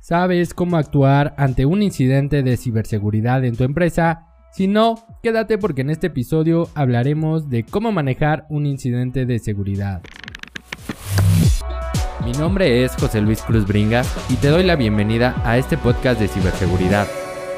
¿Sabes 0.00 0.54
cómo 0.54 0.76
actuar 0.76 1.34
ante 1.36 1.66
un 1.66 1.82
incidente 1.82 2.42
de 2.42 2.56
ciberseguridad 2.56 3.44
en 3.44 3.56
tu 3.56 3.64
empresa? 3.64 4.26
Si 4.52 4.66
no, 4.66 4.94
quédate 5.22 5.58
porque 5.58 5.82
en 5.82 5.90
este 5.90 6.06
episodio 6.06 6.68
hablaremos 6.74 7.50
de 7.50 7.64
cómo 7.64 7.92
manejar 7.92 8.46
un 8.48 8.64
incidente 8.64 9.26
de 9.26 9.38
seguridad. 9.38 10.00
Mi 12.24 12.32
nombre 12.32 12.84
es 12.84 12.94
José 12.96 13.20
Luis 13.20 13.42
Cruz 13.42 13.66
Bringas 13.66 14.14
y 14.30 14.36
te 14.36 14.48
doy 14.48 14.62
la 14.62 14.76
bienvenida 14.76 15.40
a 15.44 15.58
este 15.58 15.76
podcast 15.76 16.20
de 16.20 16.28
ciberseguridad, 16.28 17.06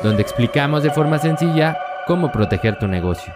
donde 0.02 0.22
explicamos 0.22 0.82
de 0.82 0.91
forma 0.91 1.18
sencilla 1.18 1.77
cómo 2.07 2.32
proteger 2.32 2.79
tu 2.79 2.88
negocio. 2.88 3.32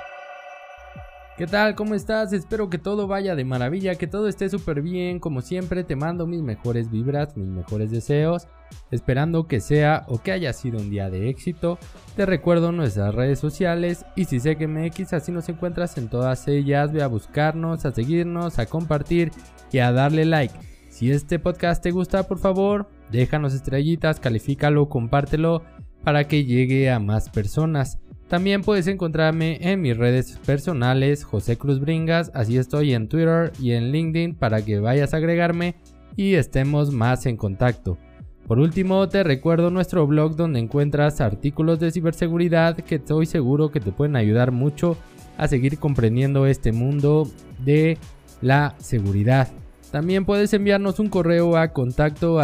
¿Qué 1.37 1.49
tal? 1.49 1.75
¿Cómo 1.75 1.97
estás? 1.97 2.33
Espero 2.33 2.71
que 2.71 2.79
todo 2.79 3.09
vaya 3.09 3.35
de 3.35 3.45
maravilla, 3.45 3.97
que 3.97 4.07
todo 4.07 4.29
esté 4.29 4.49
súper 4.49 4.83
bien. 4.83 5.19
Como 5.19 5.41
siempre, 5.41 5.83
te 5.83 5.97
mando 5.97 6.29
mis 6.29 6.43
mejores 6.43 6.93
vibras, 6.93 7.37
mis 7.37 7.49
mejores 7.49 7.91
deseos, 7.91 8.47
esperando 8.93 9.49
que 9.49 9.59
sea 9.59 10.05
o 10.07 10.19
que 10.19 10.31
haya 10.31 10.53
sido 10.53 10.79
un 10.79 10.91
día 10.91 11.11
de 11.11 11.29
éxito. 11.29 11.81
Te 12.15 12.25
recuerdo 12.25 12.71
nuestras 12.71 13.13
redes 13.13 13.41
sociales 13.41 14.07
y 14.15 14.27
si 14.27 14.39
sé 14.39 14.55
que 14.55 14.69
MX 14.69 15.13
así 15.13 15.33
nos 15.33 15.49
encuentras 15.49 15.99
en 15.99 16.09
todas 16.09 16.47
ellas, 16.47 16.93
ve 16.93 17.03
a 17.03 17.09
buscarnos, 17.09 17.85
a 17.85 17.91
seguirnos, 17.91 18.61
a 18.61 18.67
compartir 18.67 19.33
y 19.73 19.79
a 19.79 19.91
darle 19.91 20.27
like. 20.27 20.55
Si 20.89 21.11
este 21.11 21.41
podcast 21.41 21.83
te 21.83 21.91
gusta, 21.91 22.29
por 22.29 22.39
favor, 22.39 22.89
déjanos 23.11 23.55
estrellitas, 23.55 24.21
califícalo, 24.21 24.89
compártelo 24.89 25.65
para 26.05 26.29
que 26.29 26.45
llegue 26.45 26.93
a 26.93 27.01
más 27.01 27.29
personas. 27.29 27.99
También 28.29 28.63
puedes 28.63 28.87
encontrarme 28.87 29.59
en 29.61 29.81
mis 29.83 29.97
redes 29.97 30.39
personales, 30.47 31.25
José 31.25 31.57
Cruz 31.57 31.79
Bringas, 31.79 32.31
así 32.35 32.57
estoy 32.57 32.95
en 32.95 33.09
Twitter 33.09 33.53
y 33.61 33.73
en 33.73 33.93
LinkedIn 33.93 34.35
para 34.35 34.65
que 34.65 34.81
vayas 34.81 35.13
a 35.13 35.19
agregarme 35.19 35.75
y 36.17 36.35
estemos 36.35 36.91
más 36.91 37.27
en 37.27 37.37
contacto. 37.37 37.99
Por 38.47 38.59
último, 38.59 39.09
te 39.09 39.23
recuerdo 39.25 39.71
nuestro 39.71 40.07
blog 40.07 40.37
donde 40.37 40.61
encuentras 40.61 41.21
artículos 41.21 41.81
de 41.81 41.91
ciberseguridad 41.91 42.77
que 42.77 42.97
estoy 42.97 43.27
seguro 43.27 43.71
que 43.71 43.81
te 43.81 43.93
pueden 43.93 44.17
ayudar 44.17 44.53
mucho 44.53 44.97
a 45.37 45.49
seguir 45.49 45.79
comprendiendo 45.79 46.47
este 46.47 46.73
mundo 46.73 47.31
de 47.65 47.99
la 48.43 48.75
seguridad. 48.79 49.49
También 49.91 50.25
puedes 50.25 50.53
enviarnos 50.53 50.99
un 50.99 51.09
correo 51.09 51.57
a 51.57 51.69
contacto 51.69 52.41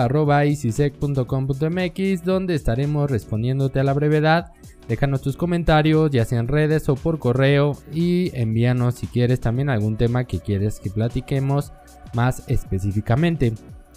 donde 2.25 2.55
estaremos 2.55 3.11
respondiéndote 3.11 3.81
a 3.81 3.85
la 3.85 3.93
brevedad 3.93 4.53
Déjanos 4.91 5.23
tus 5.23 5.37
comentarios, 5.37 6.11
ya 6.11 6.25
sea 6.25 6.41
en 6.41 6.49
redes 6.49 6.89
o 6.89 6.97
por 6.97 7.21
correo, 7.21 7.77
y 7.93 8.33
envíanos 8.35 8.97
si 8.97 9.07
quieres 9.07 9.39
también 9.39 9.71
algún 9.71 9.97
tema 9.97 10.25
que 10.25 10.41
quieres 10.41 10.81
que 10.81 10.91
platiquemos 10.91 11.73
más 12.13 12.43
específicamente. 12.49 13.53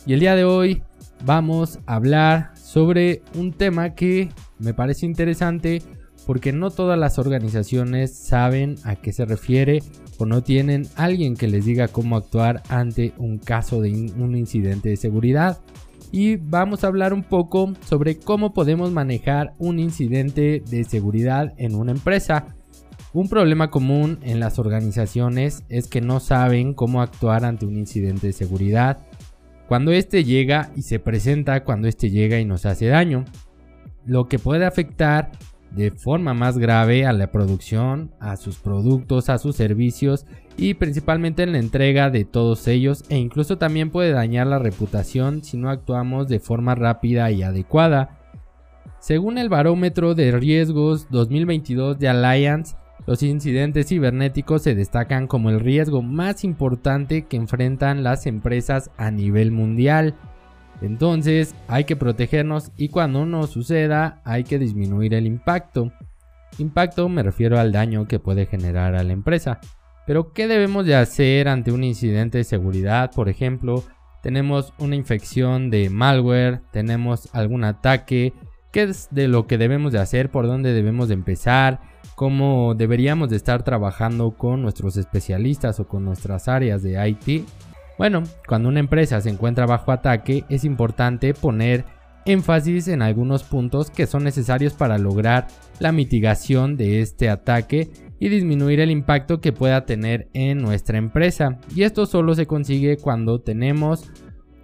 Y 0.06 0.14
el 0.14 0.20
día 0.20 0.36
de 0.36 0.44
hoy 0.44 0.84
vamos 1.26 1.80
a 1.88 1.96
hablar 1.96 2.52
sobre 2.56 3.24
un 3.34 3.54
tema 3.54 3.96
que 3.96 4.30
me 4.60 4.76
parece 4.76 5.08
interesante 5.08 5.82
porque 6.28 6.54
no 6.54 6.70
todas 6.70 7.00
las 7.00 7.18
organizaciones 7.18 8.14
saben 8.16 8.76
a 8.84 8.96
qué 8.96 9.14
se 9.14 9.26
refiere 9.26 9.82
no 10.26 10.44
tienen 10.44 10.88
alguien 10.96 11.36
que 11.36 11.48
les 11.48 11.66
diga 11.66 11.88
cómo 11.88 12.18
actuar 12.18 12.64
ante 12.70 13.14
un 13.18 13.38
caso 13.38 13.82
de 13.82 13.92
un 14.18 14.36
incidente 14.36 14.90
de 14.90 14.98
seguridad 14.98 15.60
y 16.14 16.36
vamos 16.36 16.84
a 16.84 16.88
hablar 16.88 17.12
un 17.12 17.24
poco 17.24 17.74
sobre 17.88 18.20
cómo 18.20 18.54
podemos 18.54 18.92
manejar 18.92 19.56
un 19.58 19.80
incidente 19.80 20.62
de 20.64 20.84
seguridad 20.84 21.56
en 21.58 21.74
una 21.74 21.92
empresa. 21.92 22.56
Un 23.14 23.30
problema 23.30 23.72
común 23.72 24.20
en 24.22 24.40
las 24.40 24.60
organizaciones 24.60 25.64
es 25.70 25.88
que 25.88 26.02
no 26.02 26.20
saben 26.20 26.76
cómo 26.76 27.02
actuar 27.02 27.46
ante 27.46 27.66
un 27.66 27.78
incidente 27.78 28.28
de 28.28 28.34
seguridad. 28.34 29.00
Cuando 29.68 29.92
este 29.92 30.24
llega 30.24 30.70
y 30.76 30.84
se 30.84 31.00
presenta 31.00 31.64
cuando 31.64 31.88
este 31.88 32.12
llega 32.12 32.40
y 32.40 32.46
nos 32.46 32.68
hace 32.68 32.86
daño. 32.86 33.26
Lo 34.06 34.28
que 34.28 34.38
puede 34.38 34.66
afectar 34.66 35.32
de 35.76 35.92
forma 35.92 36.34
más 36.34 36.58
grave 36.58 37.06
a 37.06 37.14
la 37.14 37.32
producción, 37.32 38.12
a 38.20 38.38
sus 38.38 38.58
productos, 38.58 39.30
a 39.30 39.38
sus 39.38 39.56
servicios 39.56 40.26
y 40.58 40.76
principalmente 40.76 41.44
en 41.44 41.54
la 41.54 41.60
entrega 41.60 42.10
de 42.10 42.26
todos 42.26 42.68
ellos 42.68 43.04
e 43.10 43.18
incluso 43.18 43.58
también 43.58 43.90
puede 43.90 44.12
dañar 44.12 44.48
la 44.48 44.60
reputación 44.60 45.44
si 45.44 45.58
no 45.58 45.70
actuamos 45.70 46.28
de 46.28 46.40
forma 46.40 46.76
rápida 46.76 47.32
y 47.32 47.44
adecuada. 47.44 48.20
Según 49.00 49.38
el 49.38 49.50
barómetro 49.50 50.16
de 50.16 50.32
riesgos 50.32 51.08
2022 51.10 52.00
de 52.00 52.08
Alliance, 52.08 52.76
los 53.06 53.22
incidentes 53.22 53.88
cibernéticos 53.88 54.62
se 54.62 54.76
destacan 54.76 55.28
como 55.28 55.50
el 55.50 55.60
riesgo 55.60 56.02
más 56.02 56.44
importante 56.46 57.24
que 57.24 57.36
enfrentan 57.36 58.04
las 58.04 58.26
empresas 58.28 58.92
a 58.96 59.12
nivel 59.12 59.52
mundial. 59.52 60.16
Entonces 60.82 61.56
hay 61.68 61.86
que 61.86 61.96
protegernos 61.96 62.72
y 62.78 62.90
cuando 62.90 63.26
no 63.26 63.48
suceda 63.48 64.22
hay 64.26 64.44
que 64.44 64.60
disminuir 64.60 65.14
el 65.14 65.26
impacto. 65.26 65.92
Impacto 66.58 67.10
me 67.10 67.24
refiero 67.24 67.60
al 67.60 67.72
daño 67.72 68.08
que 68.08 68.20
puede 68.20 68.46
generar 68.46 68.96
a 68.96 69.04
la 69.04 69.14
empresa. 69.14 69.60
Pero 70.06 70.34
¿qué 70.34 70.48
debemos 70.48 70.86
de 70.86 70.96
hacer 70.96 71.48
ante 71.48 71.72
un 71.72 71.84
incidente 71.84 72.38
de 72.38 72.44
seguridad? 72.44 73.12
Por 73.12 73.30
ejemplo, 73.30 73.84
tenemos 74.22 74.74
una 74.78 74.96
infección 74.96 75.70
de 75.70 75.90
malware, 75.90 76.62
tenemos 76.72 77.30
algún 77.34 77.64
ataque, 77.64 78.34
¿qué 78.72 78.84
es 78.84 79.08
de 79.12 79.28
lo 79.28 79.48
que 79.48 79.58
debemos 79.58 79.94
de 79.94 80.00
hacer? 80.00 80.30
¿Por 80.30 80.48
dónde 80.48 80.74
debemos 80.74 81.08
de 81.08 81.14
empezar? 81.14 81.80
¿Cómo 82.16 82.76
deberíamos 82.76 83.30
de 83.30 83.38
estar 83.38 83.64
trabajando 83.64 84.32
con 84.32 84.62
nuestros 84.62 84.98
especialistas 84.98 85.80
o 85.80 85.88
con 85.88 86.06
nuestras 86.06 86.48
áreas 86.48 86.84
de 86.84 87.10
IT? 87.10 87.48
Bueno, 88.04 88.24
cuando 88.50 88.68
una 88.68 88.82
empresa 88.82 89.22
se 89.22 89.30
encuentra 89.30 89.66
bajo 89.66 89.94
ataque 89.94 90.44
es 90.50 90.66
importante 90.66 91.34
poner 91.34 91.86
énfasis 92.26 92.90
en 92.90 93.02
algunos 93.02 93.44
puntos 93.44 93.90
que 93.90 94.08
son 94.08 94.26
necesarios 94.26 94.74
para 94.74 94.98
lograr 94.98 95.48
la 95.80 95.94
mitigación 95.94 96.76
de 96.76 97.00
este 97.00 97.30
ataque 97.30 97.92
y 98.20 98.28
disminuir 98.28 98.82
el 98.82 98.92
impacto 98.92 99.40
que 99.40 99.54
pueda 99.54 99.86
tener 99.86 100.28
en 100.34 100.58
nuestra 100.58 100.98
empresa. 100.98 101.60
Y 101.74 101.84
esto 101.84 102.06
solo 102.06 102.36
se 102.36 102.46
consigue 102.46 102.98
cuando 102.98 103.40
tenemos 103.40 104.12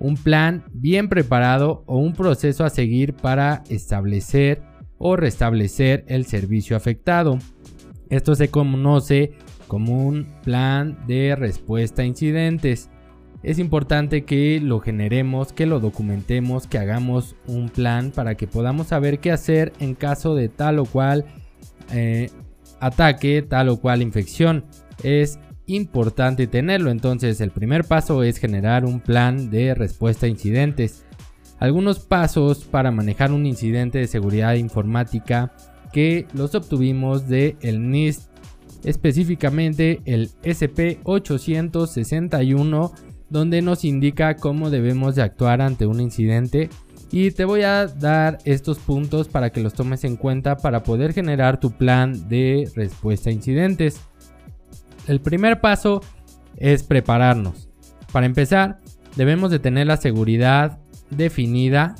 un 0.02 0.18
plan 0.18 0.66
bien 0.74 1.08
preparado 1.08 1.86
o 1.86 1.96
un 1.96 2.12
proceso 2.12 2.66
a 2.66 2.70
seguir 2.70 3.14
para 3.14 3.64
establecer 3.70 4.64
o 4.98 5.16
restablecer 5.16 6.04
el 6.10 6.26
servicio 6.26 6.76
afectado. 6.76 7.40
Esto 8.10 8.36
se 8.36 8.50
conoce 8.50 9.32
como 9.70 10.06
un 10.06 10.28
plan 10.44 10.98
de 11.08 11.38
respuesta 11.38 12.02
a 12.02 12.06
incidentes 12.06 12.90
es 13.42 13.58
importante 13.58 14.26
que 14.26 14.60
lo 14.62 14.82
generemos, 14.82 15.54
que 15.54 15.66
lo 15.66 15.80
documentemos, 15.80 16.68
que 16.68 16.78
hagamos 16.78 17.38
un 17.48 17.70
plan 17.70 18.12
para 18.12 18.36
que 18.36 18.48
podamos 18.48 18.88
saber 18.88 19.20
qué 19.20 19.32
hacer 19.32 19.72
en 19.80 19.96
caso 19.96 20.36
de 20.36 20.50
tal 20.50 20.80
o 20.80 20.86
cual 20.86 21.24
eh, 21.92 22.30
ataque, 22.82 23.42
tal 23.42 23.70
o 23.70 23.80
cual 23.80 24.02
infección. 24.02 24.66
Es 25.04 25.40
importante 25.68 26.48
tenerlo, 26.48 26.92
entonces 26.92 27.40
el 27.40 27.52
primer 27.52 27.86
paso 27.86 28.24
es 28.24 28.40
generar 28.40 28.84
un 28.84 29.00
plan 29.00 29.50
de 29.50 29.74
respuesta 29.74 30.26
a 30.26 30.30
incidentes. 30.30 31.06
Algunos 31.60 32.00
pasos 32.00 32.66
para 32.66 32.92
manejar 32.92 33.32
un 33.32 33.46
incidente 33.46 34.00
de 34.00 34.08
seguridad 34.08 34.56
informática 34.56 35.54
que 35.94 36.28
los 36.34 36.56
obtuvimos 36.56 37.30
de 37.30 37.56
NIST, 37.62 38.30
específicamente 38.84 40.02
el 40.06 40.30
SP861 40.44 42.92
donde 43.30 43.62
nos 43.62 43.84
indica 43.86 44.36
cómo 44.36 44.70
debemos 44.70 45.16
de 45.16 45.22
actuar 45.22 45.62
ante 45.62 45.86
un 45.86 46.00
incidente 46.00 46.70
y 47.12 47.32
te 47.32 47.46
voy 47.46 47.64
a 47.64 47.88
dar 47.88 48.38
estos 48.46 48.78
puntos 48.78 49.28
para 49.28 49.52
que 49.52 49.62
los 49.62 49.74
tomes 49.74 50.04
en 50.04 50.16
cuenta 50.16 50.58
para 50.58 50.84
poder 50.84 51.14
generar 51.14 51.60
tu 51.60 51.72
plan 51.72 52.28
de 52.30 52.70
respuesta 52.76 53.30
a 53.30 53.34
incidentes. 53.34 54.02
El 55.08 55.20
primer 55.20 55.60
paso 55.60 56.02
es 56.58 56.84
prepararnos. 56.84 57.68
Para 58.12 58.28
empezar, 58.28 58.80
debemos 59.16 59.50
de 59.50 59.60
tener 59.60 59.88
la 59.88 59.98
seguridad 59.98 60.80
definida, 61.10 61.96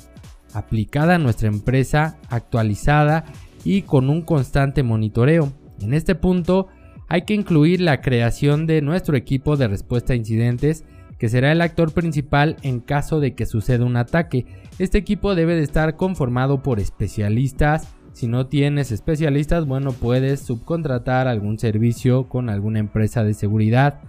aplicada 0.54 1.16
a 1.16 1.18
nuestra 1.18 1.48
empresa, 1.48 2.18
actualizada 2.28 3.24
y 3.64 3.82
con 3.82 4.10
un 4.10 4.22
constante 4.22 4.84
monitoreo. 4.84 5.52
En 5.80 5.92
este 5.94 6.14
punto 6.14 6.68
hay 7.08 7.22
que 7.22 7.34
incluir 7.34 7.80
la 7.80 8.00
creación 8.00 8.66
de 8.66 8.80
nuestro 8.80 9.16
equipo 9.16 9.56
de 9.56 9.66
respuesta 9.66 10.12
a 10.12 10.16
incidentes 10.16 10.84
que 11.20 11.28
será 11.28 11.52
el 11.52 11.60
actor 11.60 11.92
principal 11.92 12.56
en 12.62 12.80
caso 12.80 13.20
de 13.20 13.34
que 13.34 13.44
suceda 13.44 13.84
un 13.84 13.98
ataque. 13.98 14.46
Este 14.78 14.96
equipo 14.96 15.34
debe 15.34 15.54
de 15.54 15.62
estar 15.62 15.96
conformado 15.96 16.62
por 16.62 16.80
especialistas. 16.80 17.94
Si 18.12 18.26
no 18.26 18.46
tienes 18.46 18.90
especialistas, 18.90 19.66
bueno, 19.66 19.92
puedes 19.92 20.40
subcontratar 20.40 21.28
algún 21.28 21.58
servicio 21.58 22.26
con 22.26 22.48
alguna 22.48 22.78
empresa 22.78 23.22
de 23.22 23.34
seguridad. 23.34 24.00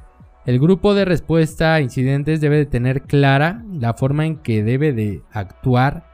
El 0.46 0.58
grupo 0.58 0.96
de 0.96 1.04
respuesta 1.04 1.74
a 1.74 1.81
incidentes 1.81 2.40
debe 2.40 2.56
de 2.56 2.66
tener 2.66 3.02
clara 3.02 3.66
la 3.74 3.94
forma 3.94 4.25
en 4.25 4.38
que 4.38 4.63
debe 4.63 4.94
de 4.94 5.22
actuar 5.34 6.06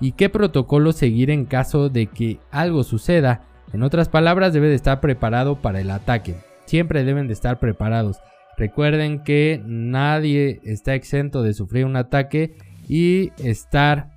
y 0.00 0.12
qué 0.12 0.30
protocolo 0.30 0.90
seguir 0.90 1.30
en 1.30 1.44
caso 1.44 1.90
de 1.90 2.08
que 2.08 2.40
algo 2.50 2.82
suceda. 2.82 3.42
En 3.72 3.84
otras 3.84 4.08
palabras, 4.08 4.52
debe 4.52 4.68
de 4.68 4.74
estar 4.74 5.00
preparado 5.00 5.62
para 5.62 5.80
el 5.80 5.92
ataque. 5.92 6.34
Siempre 6.66 7.04
deben 7.04 7.28
de 7.28 7.34
estar 7.34 7.60
preparados. 7.60 8.18
Recuerden 8.60 9.24
que 9.24 9.62
nadie 9.64 10.60
está 10.64 10.94
exento 10.94 11.42
de 11.42 11.54
sufrir 11.54 11.86
un 11.86 11.96
ataque 11.96 12.58
y 12.86 13.32
estar 13.42 14.10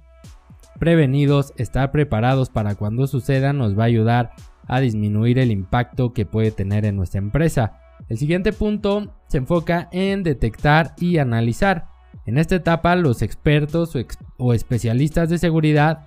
prevenidos, 0.78 1.54
estar 1.56 1.94
preparados 1.94 2.50
para 2.50 2.75
cuando 2.75 3.07
suceda 3.07 3.54
nos 3.54 3.80
va 3.80 3.84
a 3.84 3.86
ayudar 3.86 4.31
a 4.68 4.81
disminuir 4.81 5.40
el 5.40 5.50
impacto 5.50 6.12
que 6.12 6.25
puede 6.25 6.51
tener 6.51 6.84
en 6.84 6.98
nuestra 6.98 7.19
empresa. 7.19 7.80
El 8.10 8.18
siguiente 8.18 8.51
punto 8.51 9.16
se 9.30 9.38
enfoca 9.38 9.88
en 9.94 10.24
detectar 10.24 10.94
y 10.98 11.19
analizar. 11.19 11.88
En 12.25 12.38
esta 12.38 12.56
etapa 12.56 12.98
los 12.98 13.22
expertos 13.22 13.95
o, 14.38 14.54
especialistas 14.54 15.30
de 15.30 15.38
seguridad 15.38 16.06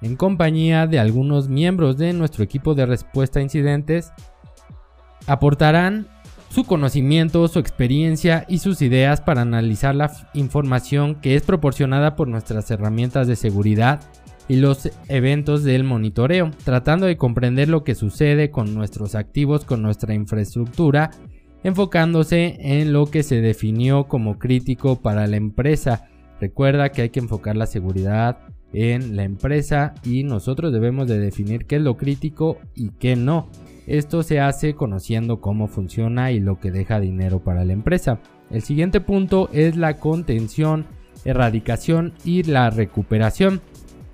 en 0.00 0.16
compañía 0.16 0.86
de 0.86 1.00
algunos 1.00 1.50
miembros 1.50 1.98
de 1.98 2.14
nuestro 2.14 2.44
equipo 2.44 2.74
de 2.74 2.86
respuesta 2.86 3.40
a 3.40 3.42
incidentes 3.42 4.10
aportarán 5.26 6.08
su 6.50 6.64
conocimiento, 6.64 7.46
su 7.48 7.58
experiencia 7.58 8.44
y 8.48 8.58
sus 8.58 8.82
ideas 8.82 9.20
para 9.20 9.42
analizar 9.42 9.94
la 9.94 10.10
información 10.34 11.16
que 11.16 11.34
es 11.36 11.42
proporcionada 11.42 12.16
por 12.16 12.28
nuestras 12.28 12.70
herramientas 12.70 13.26
de 13.26 13.36
seguridad 13.36 14.00
y 14.48 14.56
los 14.56 14.90
eventos 15.08 15.62
del 15.62 15.84
monitoreo, 15.84 16.50
tratando 16.64 17.06
de 17.06 17.18
comprender 17.18 17.68
lo 17.68 17.84
que 17.84 17.94
sucede 17.94 18.50
con 18.50 18.74
nuestros 18.74 19.14
activos, 19.14 19.64
con 19.64 19.82
nuestra 19.82 20.14
infraestructura, 20.14 21.10
enfocándose 21.62 22.56
en 22.60 22.92
lo 22.92 23.06
que 23.06 23.22
se 23.22 23.42
definió 23.42 24.04
como 24.04 24.38
crítico 24.38 24.96
para 24.96 25.26
la 25.26 25.36
empresa. 25.36 26.08
Recuerda 26.40 26.90
que 26.90 27.02
hay 27.02 27.10
que 27.10 27.20
enfocar 27.20 27.56
la 27.56 27.66
seguridad 27.66 28.38
en 28.72 29.16
la 29.16 29.24
empresa 29.24 29.94
y 30.02 30.24
nosotros 30.24 30.72
debemos 30.72 31.08
de 31.08 31.18
definir 31.18 31.66
qué 31.66 31.76
es 31.76 31.82
lo 31.82 31.96
crítico 31.96 32.58
y 32.74 32.90
qué 32.90 33.16
no. 33.16 33.50
Esto 33.88 34.22
se 34.22 34.38
hace 34.38 34.74
conociendo 34.74 35.40
cómo 35.40 35.66
funciona 35.66 36.30
y 36.30 36.40
lo 36.40 36.60
que 36.60 36.70
deja 36.70 37.00
dinero 37.00 37.42
para 37.42 37.64
la 37.64 37.72
empresa. 37.72 38.20
El 38.50 38.60
siguiente 38.60 39.00
punto 39.00 39.48
es 39.54 39.76
la 39.76 39.96
contención, 39.96 40.84
erradicación 41.24 42.12
y 42.22 42.42
la 42.42 42.68
recuperación. 42.68 43.62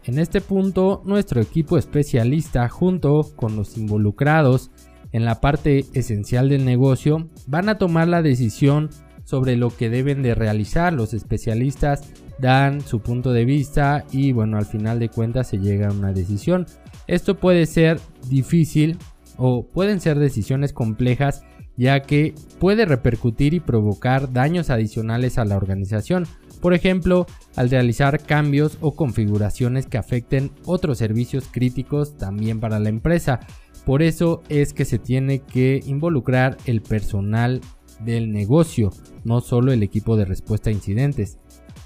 En 0.05 0.21
este 0.21 0.41
punto, 0.41 1.03
nuestro 1.05 1.41
equipo 1.41 1.76
especialista 1.76 2.69
junto 2.69 3.32
con 3.35 3.56
los 3.56 3.76
involucrados 3.76 4.71
en 5.11 5.25
la 5.25 5.41
parte 5.41 5.87
esencial 5.93 6.49
del 6.49 6.65
negocio 6.65 7.29
van 7.49 7.69
a 7.69 7.77
tomar 7.77 8.06
la 8.06 8.23
decisión 8.23 8.91
sobre 9.25 9.56
lo 9.56 9.70
que 9.70 9.91
deben 9.91 10.23
de 10.23 10.37
realizar. 10.37 10.93
Los 10.93 11.15
especialistas 11.15 12.12
dan 12.38 12.81
su 12.81 13.00
punto 13.00 13.32
de 13.32 13.44
vista 13.44 14.05
y 14.12 14.31
bueno, 14.31 14.56
al 14.56 14.67
final 14.67 15.00
de 15.00 15.09
cuentas 15.09 15.49
se 15.49 15.59
llega 15.59 15.88
a 15.88 15.93
una 15.93 16.12
decisión. 16.12 16.65
Esto 17.09 17.35
puede 17.41 17.67
ser 17.67 17.99
difícil 18.29 18.99
o 19.36 19.66
pueden 19.66 20.00
ser 20.00 20.19
decisiones 20.19 20.72
complejas 20.72 21.42
ya 21.76 22.02
que 22.02 22.34
puede 22.60 22.84
repercutir 22.84 23.54
y 23.54 23.60
provocar 23.60 24.32
daños 24.32 24.70
adicionales 24.70 25.38
a 25.38 25.44
la 25.44 25.56
organización, 25.56 26.26
por 26.60 26.72
ejemplo, 26.72 27.26
al 27.56 27.70
realizar 27.70 28.22
cambios 28.22 28.78
o 28.81 28.94
configuraciones 28.94 29.86
que 29.86 29.98
afecten 29.98 30.50
otros 30.64 30.98
servicios 30.98 31.46
críticos 31.50 32.16
también 32.16 32.60
para 32.60 32.78
la 32.78 32.88
empresa. 32.88 33.40
Por 33.84 34.02
eso 34.02 34.42
es 34.48 34.72
que 34.72 34.84
se 34.84 34.98
tiene 34.98 35.40
que 35.40 35.82
involucrar 35.84 36.56
el 36.64 36.81
personal 36.81 37.60
del 38.00 38.32
negocio, 38.32 38.92
no 39.25 39.40
solo 39.40 39.72
el 39.72 39.82
equipo 39.82 40.16
de 40.16 40.25
respuesta 40.25 40.70
a 40.70 40.72
incidentes. 40.72 41.38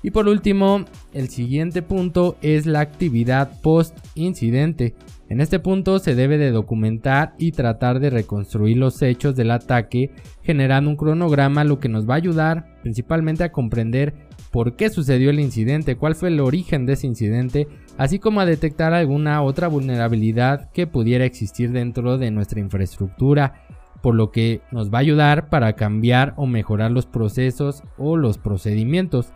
Y 0.02 0.12
por 0.12 0.28
último, 0.28 0.84
el 1.12 1.28
siguiente 1.28 1.82
punto 1.82 2.36
es 2.40 2.66
la 2.66 2.80
actividad 2.80 3.60
post-incidente. 3.62 4.94
En 5.28 5.42
este 5.42 5.58
punto 5.58 5.98
se 5.98 6.14
debe 6.14 6.38
de 6.38 6.50
documentar 6.50 7.34
y 7.38 7.52
tratar 7.52 8.00
de 8.00 8.08
reconstruir 8.08 8.78
los 8.78 9.02
hechos 9.02 9.36
del 9.36 9.50
ataque 9.50 10.10
generando 10.42 10.88
un 10.88 10.96
cronograma 10.96 11.64
lo 11.64 11.80
que 11.80 11.90
nos 11.90 12.08
va 12.08 12.14
a 12.14 12.16
ayudar 12.16 12.78
principalmente 12.82 13.44
a 13.44 13.52
comprender 13.52 14.14
por 14.50 14.76
qué 14.76 14.88
sucedió 14.88 15.28
el 15.28 15.40
incidente, 15.40 15.96
cuál 15.96 16.14
fue 16.14 16.28
el 16.28 16.40
origen 16.40 16.86
de 16.86 16.94
ese 16.94 17.06
incidente, 17.06 17.68
así 17.98 18.18
como 18.18 18.40
a 18.40 18.46
detectar 18.46 18.94
alguna 18.94 19.42
otra 19.42 19.68
vulnerabilidad 19.68 20.70
que 20.72 20.86
pudiera 20.86 21.26
existir 21.26 21.72
dentro 21.72 22.16
de 22.16 22.30
nuestra 22.30 22.60
infraestructura, 22.60 23.66
por 24.02 24.14
lo 24.14 24.30
que 24.30 24.62
nos 24.70 24.92
va 24.92 24.98
a 24.98 25.00
ayudar 25.02 25.50
para 25.50 25.74
cambiar 25.74 26.32
o 26.38 26.46
mejorar 26.46 26.90
los 26.90 27.04
procesos 27.04 27.82
o 27.98 28.16
los 28.16 28.38
procedimientos. 28.38 29.34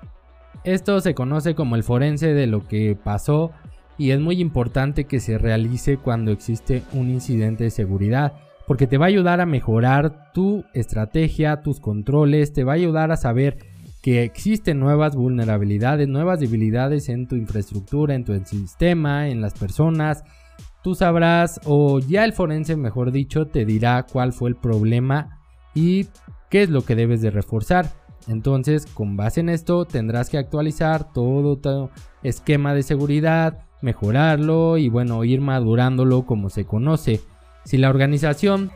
Esto 0.64 1.00
se 1.00 1.14
conoce 1.14 1.54
como 1.54 1.76
el 1.76 1.82
forense 1.82 2.32
de 2.32 2.46
lo 2.46 2.66
que 2.66 2.96
pasó 2.96 3.50
y 3.98 4.10
es 4.10 4.20
muy 4.20 4.40
importante 4.40 5.04
que 5.04 5.20
se 5.20 5.38
realice 5.38 5.96
cuando 5.96 6.30
existe 6.30 6.82
un 6.92 7.10
incidente 7.10 7.64
de 7.64 7.70
seguridad 7.70 8.34
porque 8.66 8.86
te 8.86 8.98
va 8.98 9.06
a 9.06 9.08
ayudar 9.08 9.40
a 9.40 9.46
mejorar 9.46 10.32
tu 10.32 10.64
estrategia, 10.72 11.62
tus 11.62 11.80
controles, 11.80 12.52
te 12.52 12.64
va 12.64 12.72
a 12.72 12.76
ayudar 12.76 13.10
a 13.12 13.16
saber 13.16 13.58
que 14.02 14.22
existen 14.24 14.80
nuevas 14.80 15.14
vulnerabilidades, 15.14 16.08
nuevas 16.08 16.40
debilidades 16.40 17.08
en 17.08 17.28
tu 17.28 17.36
infraestructura, 17.36 18.14
en 18.14 18.24
tu 18.24 18.34
sistema, 18.44 19.28
en 19.28 19.40
las 19.40 19.54
personas. 19.54 20.24
Tú 20.82 20.94
sabrás 20.94 21.60
o 21.64 22.00
ya 22.00 22.24
el 22.24 22.32
forense, 22.32 22.76
mejor 22.76 23.12
dicho, 23.12 23.46
te 23.46 23.64
dirá 23.64 24.04
cuál 24.10 24.32
fue 24.32 24.48
el 24.50 24.56
problema 24.56 25.38
y 25.74 26.06
qué 26.50 26.62
es 26.62 26.70
lo 26.70 26.82
que 26.82 26.96
debes 26.96 27.20
de 27.20 27.30
reforzar. 27.30 27.90
Entonces, 28.26 28.86
con 28.86 29.16
base 29.16 29.40
en 29.40 29.48
esto, 29.48 29.84
tendrás 29.84 30.30
que 30.30 30.38
actualizar 30.38 31.12
todo 31.12 31.58
tu 31.58 31.90
esquema 32.22 32.74
de 32.74 32.82
seguridad, 32.82 33.66
mejorarlo 33.82 34.79
y 34.79 34.88
bueno, 34.88 35.23
ir 35.25 35.40
madurándolo 35.40 36.25
como 36.25 36.49
se 36.49 36.64
conoce. 36.64 37.20
Si 37.64 37.76
la 37.76 37.90
organización 37.90 38.70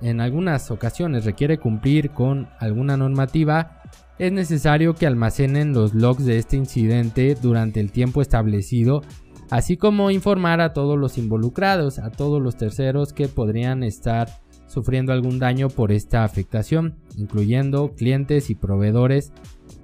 en 0.00 0.20
algunas 0.20 0.70
ocasiones 0.70 1.24
requiere 1.24 1.58
cumplir 1.58 2.10
con 2.10 2.48
alguna 2.58 2.96
normativa, 2.96 3.82
es 4.18 4.32
necesario 4.32 4.94
que 4.94 5.06
almacenen 5.06 5.72
los 5.72 5.94
logs 5.94 6.24
de 6.24 6.38
este 6.38 6.56
incidente 6.56 7.36
durante 7.40 7.80
el 7.80 7.90
tiempo 7.90 8.20
establecido, 8.20 9.02
así 9.50 9.76
como 9.76 10.10
informar 10.10 10.60
a 10.60 10.72
todos 10.72 10.98
los 10.98 11.16
involucrados, 11.16 11.98
a 11.98 12.10
todos 12.10 12.42
los 12.42 12.56
terceros 12.56 13.12
que 13.12 13.28
podrían 13.28 13.82
estar 13.82 14.28
sufriendo 14.66 15.12
algún 15.12 15.38
daño 15.38 15.68
por 15.68 15.90
esta 15.90 16.22
afectación, 16.22 16.96
incluyendo 17.16 17.94
clientes 17.94 18.50
y 18.50 18.54
proveedores 18.54 19.32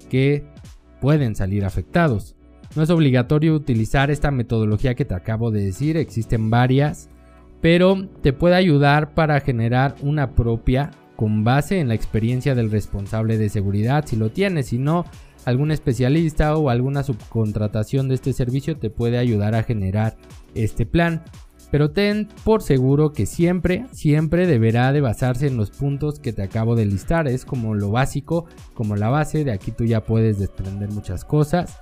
que 0.09 0.45
pueden 1.01 1.35
salir 1.35 1.65
afectados. 1.65 2.36
No 2.75 2.83
es 2.83 2.89
obligatorio 2.89 3.55
utilizar 3.55 4.11
esta 4.11 4.31
metodología 4.31 4.95
que 4.95 5.05
te 5.05 5.15
acabo 5.15 5.51
de 5.51 5.63
decir, 5.63 5.97
existen 5.97 6.49
varias, 6.49 7.09
pero 7.61 8.07
te 8.21 8.33
puede 8.33 8.55
ayudar 8.55 9.13
para 9.13 9.39
generar 9.39 9.95
una 10.01 10.35
propia 10.35 10.91
con 11.15 11.43
base 11.43 11.79
en 11.79 11.87
la 11.87 11.95
experiencia 11.95 12.53
del 12.53 12.69
responsable 12.69 13.37
de 13.37 13.49
seguridad, 13.49 14.05
si 14.05 14.15
lo 14.15 14.29
tienes, 14.29 14.67
si 14.67 14.77
no, 14.77 15.05
algún 15.45 15.71
especialista 15.71 16.55
o 16.57 16.69
alguna 16.69 17.03
subcontratación 17.03 18.09
de 18.09 18.15
este 18.15 18.33
servicio 18.33 18.77
te 18.77 18.89
puede 18.89 19.17
ayudar 19.17 19.55
a 19.55 19.63
generar 19.63 20.17
este 20.53 20.85
plan. 20.85 21.23
Pero 21.71 21.91
ten 21.91 22.29
por 22.43 22.61
seguro 22.61 23.11
que 23.11 23.25
siempre, 23.25 23.85
siempre 23.91 24.47
deberá 24.47 24.93
de 24.93 25.01
basarse 25.01 25.47
en 25.47 25.57
los 25.57 25.71
puntos 25.71 26.19
que 26.19 26.33
te 26.33 26.43
acabo 26.43 26.75
de 26.75 26.85
listar. 26.85 27.27
Es 27.27 27.43
como 27.43 27.75
lo 27.75 27.91
básico, 27.91 28.45
como 28.73 28.95
la 28.95 29.09
base. 29.09 29.43
De 29.43 29.51
aquí 29.51 29.71
tú 29.71 29.83
ya 29.83 30.03
puedes 30.03 30.39
desprender 30.39 30.89
muchas 30.91 31.25
cosas. 31.25 31.77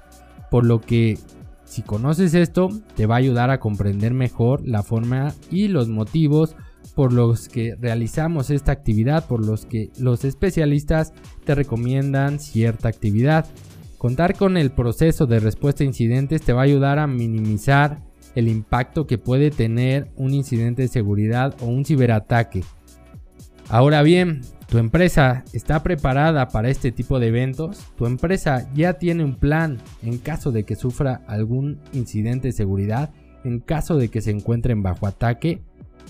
Por 0.55 0.65
lo 0.65 0.79
que 0.79 1.17
si 1.65 1.81
conoces 1.81 2.33
esto, 2.33 2.69
te 2.95 3.07
va 3.07 3.15
a 3.15 3.17
ayudar 3.17 3.49
a 3.49 3.59
comprender 3.59 4.13
mejor 4.13 4.65
la 4.65 4.83
forma 4.83 5.33
y 5.51 5.67
los 5.67 5.89
motivos 5.89 6.55
por 6.95 7.11
los 7.11 7.49
que 7.49 7.75
realizamos 7.75 8.49
esta 8.49 8.71
actividad, 8.71 9.27
por 9.27 9.45
los 9.45 9.65
que 9.65 9.89
los 9.99 10.23
especialistas 10.23 11.11
te 11.43 11.55
recomiendan 11.55 12.39
cierta 12.39 12.87
actividad. 12.87 13.45
Contar 13.97 14.37
con 14.37 14.55
el 14.55 14.71
proceso 14.71 15.25
de 15.25 15.41
respuesta 15.41 15.83
a 15.83 15.87
incidentes 15.87 16.41
te 16.41 16.53
va 16.53 16.61
a 16.61 16.63
ayudar 16.63 16.99
a 16.99 17.07
minimizar 17.07 17.99
el 18.33 18.47
impacto 18.47 19.07
que 19.07 19.17
puede 19.17 19.51
tener 19.51 20.09
un 20.15 20.33
incidente 20.33 20.83
de 20.83 20.87
seguridad 20.87 21.53
o 21.59 21.65
un 21.65 21.83
ciberataque. 21.83 22.63
Ahora 23.67 24.03
bien, 24.03 24.39
¿Tu 24.67 24.79
empresa 24.79 25.43
está 25.53 25.83
preparada 25.83 26.47
para 26.47 26.69
este 26.69 26.91
tipo 26.91 27.19
de 27.19 27.27
eventos? 27.27 27.85
¿Tu 27.95 28.07
empresa 28.07 28.67
ya 28.73 28.93
tiene 28.93 29.23
un 29.23 29.35
plan 29.35 29.77
en 30.01 30.17
caso 30.17 30.51
de 30.51 30.63
que 30.63 30.75
sufra 30.75 31.21
algún 31.27 31.79
incidente 31.93 32.47
de 32.47 32.51
seguridad? 32.51 33.11
¿En 33.43 33.59
caso 33.59 33.95
de 33.97 34.09
que 34.09 34.21
se 34.21 34.31
encuentren 34.31 34.81
bajo 34.81 35.05
ataque? 35.05 35.61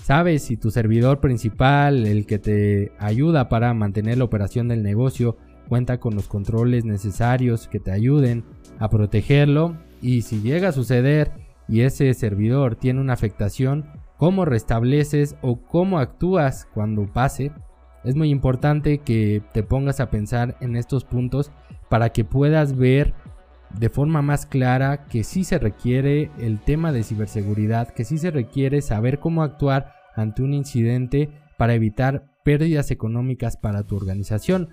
¿Sabes 0.02 0.42
si 0.42 0.56
tu 0.56 0.70
servidor 0.70 1.20
principal, 1.20 2.06
el 2.06 2.24
que 2.24 2.38
te 2.38 2.92
ayuda 2.98 3.50
para 3.50 3.74
mantener 3.74 4.18
la 4.18 4.24
operación 4.24 4.68
del 4.68 4.82
negocio, 4.82 5.36
cuenta 5.68 6.00
con 6.00 6.14
los 6.14 6.26
controles 6.26 6.84
necesarios 6.84 7.68
que 7.68 7.78
te 7.78 7.90
ayuden 7.90 8.44
a 8.78 8.88
protegerlo? 8.88 9.76
Y 10.00 10.22
si 10.22 10.40
llega 10.40 10.68
a 10.68 10.72
suceder 10.72 11.30
y 11.68 11.80
ese 11.82 12.12
servidor 12.14 12.76
tiene 12.76 13.00
una 13.00 13.12
afectación, 13.12 13.84
¿cómo 14.16 14.46
restableces 14.46 15.36
o 15.42 15.60
cómo 15.60 15.98
actúas 15.98 16.66
cuando 16.72 17.06
pase? 17.06 17.52
Es 18.06 18.14
muy 18.14 18.30
importante 18.30 18.98
que 18.98 19.42
te 19.52 19.64
pongas 19.64 19.98
a 19.98 20.10
pensar 20.10 20.56
en 20.60 20.76
estos 20.76 21.04
puntos 21.04 21.50
para 21.88 22.10
que 22.10 22.24
puedas 22.24 22.76
ver 22.76 23.14
de 23.78 23.90
forma 23.90 24.22
más 24.22 24.46
clara 24.46 25.06
que 25.06 25.24
sí 25.24 25.42
se 25.42 25.58
requiere 25.58 26.30
el 26.38 26.60
tema 26.60 26.92
de 26.92 27.02
ciberseguridad, 27.02 27.88
que 27.88 28.04
sí 28.04 28.16
se 28.16 28.30
requiere 28.30 28.80
saber 28.80 29.18
cómo 29.18 29.42
actuar 29.42 29.92
ante 30.14 30.42
un 30.42 30.54
incidente 30.54 31.30
para 31.58 31.74
evitar 31.74 32.30
pérdidas 32.44 32.92
económicas 32.92 33.56
para 33.56 33.82
tu 33.82 33.96
organización. 33.96 34.70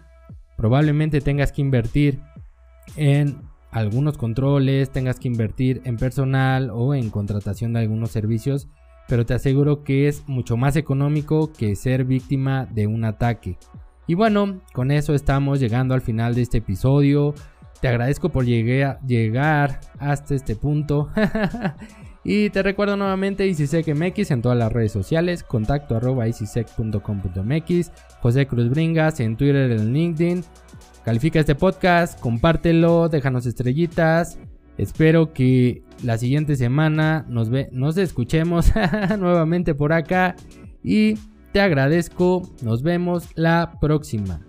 Probablemente 0.56 1.20
tengas 1.20 1.52
que 1.52 1.62
invertir 1.62 2.20
en 2.98 3.42
algunos 3.72 4.16
controles, 4.16 4.92
tengas 4.92 5.20
que 5.20 5.28
invertir 5.28 5.82
en 5.86 5.98
personal 5.98 6.70
o 6.72 6.94
en 6.94 7.10
contratación 7.10 7.74
de 7.74 7.80
algunos 7.80 8.12
servicios, 8.12 8.68
pero 9.08 9.26
te 9.26 9.34
aseguro 9.34 9.84
que 9.84 10.08
es 10.08 10.28
mucho 10.28 10.58
más 10.58 10.76
económico 10.76 11.52
que 11.52 11.76
ser 11.76 12.06
víctima 12.06 12.66
de 12.66 12.88
un 12.88 13.06
ataque. 13.06 13.58
Y 14.08 14.16
bueno, 14.16 14.62
con 14.74 14.92
eso 14.92 15.14
estamos 15.14 15.60
llegando 15.60 15.94
al 15.94 16.02
final 16.02 16.36
de 16.36 16.42
este 16.42 16.58
episodio. 16.58 17.34
Te 17.82 17.88
agradezco 17.88 18.30
por 18.30 18.46
llegar 18.46 19.80
hasta 20.00 20.36
este 20.36 20.56
punto. 20.56 21.10
y 22.24 22.50
te 22.50 22.64
recuerdo 22.64 22.98
nuevamente 22.98 23.48
ICSecMX 23.48 24.32
en 24.32 24.42
todas 24.42 24.58
las 24.58 24.72
redes 24.72 24.92
sociales, 24.92 25.44
contacto 25.44 25.96
arroba 25.96 26.28
icisec.com.mx, 26.28 27.92
José 28.22 28.48
Cruz 28.48 28.70
Bringas 28.70 29.20
en 29.20 29.36
Twitter 29.38 29.72
en 29.72 29.94
LinkedIn. 29.94 30.44
Califica 31.04 31.40
este 31.42 31.56
podcast, 31.56 32.20
compártelo, 32.20 33.10
déjanos 33.10 33.46
estrellitas. 33.46 34.38
Espero 34.78 35.34
que 35.34 35.84
la 36.04 36.18
siguiente 36.18 36.56
semana 36.56 37.26
nos, 37.30 37.50
ve, 37.50 37.70
nos 37.72 37.98
escuchemos 37.98 38.72
nuevamente 39.20 39.76
por 39.76 39.94
acá. 39.94 40.36
Y 40.84 41.16
te 41.52 41.62
agradezco. 41.62 42.42
Nos 42.62 42.82
vemos 42.82 43.30
la 43.36 43.78
próxima. 43.80 44.42